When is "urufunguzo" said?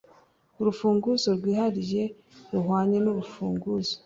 0.59-1.29, 3.11-3.95